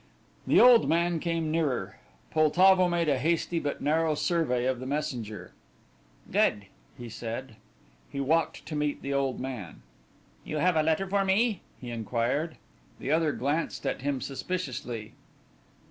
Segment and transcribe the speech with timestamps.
[0.47, 1.99] The old man came nearer.
[2.31, 5.53] Poltavo made a hasty but narrow survey of the messenger.
[6.31, 6.65] "Good,"
[6.97, 7.57] he said.
[8.09, 9.83] He walked to meet the old man.
[10.43, 12.57] "You have a letter for me?" he inquired.
[12.99, 15.13] The other glanced at him suspiciously.